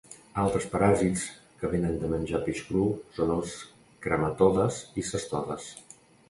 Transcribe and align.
Altres 0.43 0.63
paràsits 0.69 1.25
que 1.59 1.69
vénen 1.73 1.99
de 2.03 2.09
menjar 2.13 2.41
peix 2.47 2.63
cru 2.71 2.87
són 3.19 3.35
els 3.35 3.53
trematodes 4.07 4.81
i 5.03 5.05
cestodes. 5.13 5.71